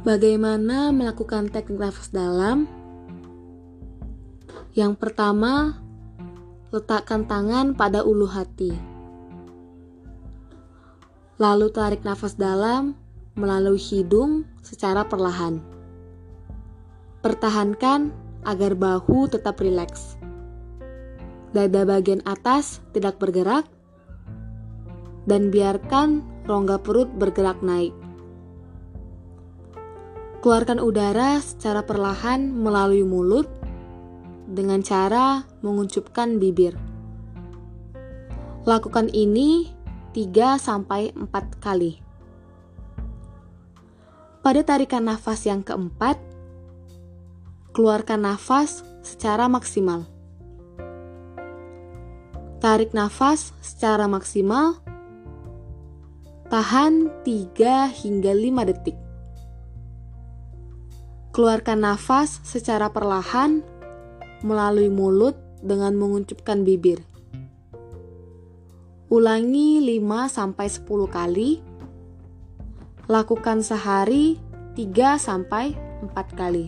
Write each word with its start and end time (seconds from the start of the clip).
Bagaimana 0.00 0.96
melakukan 0.96 1.52
teknik 1.52 1.76
nafas 1.76 2.08
dalam? 2.08 2.64
Yang 4.72 4.96
pertama, 4.96 5.76
letakkan 6.72 7.28
tangan 7.28 7.76
pada 7.76 8.00
ulu 8.00 8.24
hati. 8.24 8.72
Lalu 11.36 11.68
tarik 11.68 12.00
nafas 12.00 12.32
dalam 12.32 12.96
melalui 13.36 13.76
hidung 13.76 14.48
secara 14.64 15.04
perlahan. 15.04 15.60
Pertahankan 17.20 18.08
agar 18.48 18.72
bahu 18.72 19.28
tetap 19.28 19.60
rileks. 19.60 20.16
Dada 21.52 21.84
bagian 21.84 22.24
atas 22.24 22.80
tidak 22.96 23.20
bergerak 23.20 23.68
dan 25.28 25.52
biarkan 25.52 26.24
rongga 26.48 26.80
perut 26.80 27.12
bergerak 27.20 27.60
naik. 27.60 27.99
Keluarkan 30.40 30.80
udara 30.80 31.36
secara 31.44 31.84
perlahan 31.84 32.48
melalui 32.48 33.04
mulut 33.04 33.44
dengan 34.48 34.80
cara 34.80 35.44
menguncupkan 35.60 36.40
bibir. 36.40 36.80
Lakukan 38.64 39.12
ini 39.12 39.68
3 40.16 40.56
sampai 40.56 41.12
4 41.12 41.60
kali. 41.60 42.00
Pada 44.40 44.64
tarikan 44.64 45.04
nafas 45.04 45.44
yang 45.44 45.60
keempat, 45.60 46.16
keluarkan 47.76 48.24
nafas 48.24 48.80
secara 49.04 49.44
maksimal. 49.44 50.08
Tarik 52.64 52.96
nafas 52.96 53.52
secara 53.60 54.08
maksimal. 54.08 54.80
Tahan 56.48 57.12
3 57.28 57.92
hingga 57.92 58.32
5 58.32 58.64
detik. 58.72 59.09
Keluarkan 61.30 61.86
nafas 61.86 62.42
secara 62.42 62.90
perlahan 62.90 63.62
melalui 64.42 64.90
mulut 64.90 65.38
dengan 65.62 65.94
menguncupkan 65.94 66.66
bibir. 66.66 67.06
Ulangi 69.06 69.78
5 69.78 70.26
10 70.26 70.86
kali. 71.06 71.62
Lakukan 73.06 73.62
sehari 73.62 74.42
3 74.74 75.22
4 75.22 76.10
kali. 76.34 76.66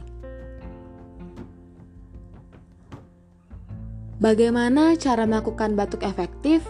Bagaimana 4.22 4.94
cara 4.94 5.26
melakukan 5.26 5.74
batuk 5.74 6.06
efektif? 6.06 6.62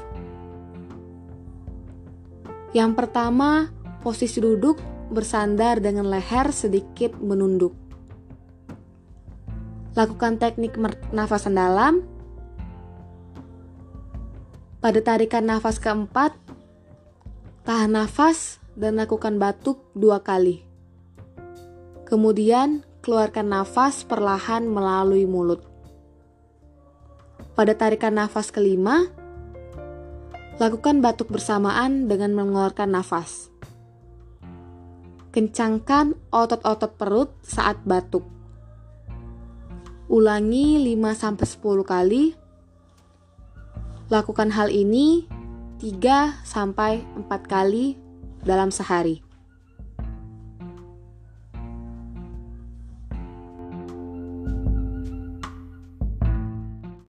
Yang 2.72 2.92
pertama, 2.96 3.68
posisi 4.00 4.40
duduk 4.40 4.80
bersandar 5.12 5.84
dengan 5.84 6.08
leher 6.08 6.48
sedikit 6.56 7.20
menunduk. 7.20 7.81
Lakukan 9.92 10.40
teknik 10.40 10.80
nafasan 11.12 11.60
dalam. 11.60 12.00
Pada 14.80 14.98
tarikan 15.04 15.44
nafas 15.46 15.76
keempat, 15.78 16.32
tahan 17.62 17.94
nafas 17.94 18.58
dan 18.72 18.96
lakukan 18.96 19.36
batuk 19.36 19.78
dua 19.92 20.24
kali. 20.24 20.64
Kemudian, 22.08 22.82
keluarkan 23.04 23.52
nafas 23.52 24.02
perlahan 24.02 24.64
melalui 24.64 25.28
mulut. 25.28 25.60
Pada 27.52 27.76
tarikan 27.76 28.16
nafas 28.16 28.48
kelima, 28.48 29.12
lakukan 30.56 31.04
batuk 31.04 31.28
bersamaan 31.28 32.08
dengan 32.08 32.32
mengeluarkan 32.32 32.96
nafas. 32.96 33.52
Kencangkan 35.36 36.16
otot-otot 36.32 36.96
perut 36.96 37.30
saat 37.44 37.76
batuk. 37.84 38.24
Ulangi 40.12 40.76
5-10 40.92 41.88
kali. 41.88 42.36
Lakukan 44.12 44.52
hal 44.52 44.68
ini 44.68 45.24
3-4 45.80 46.44
kali 47.48 47.96
dalam 48.44 48.68
sehari. 48.68 49.31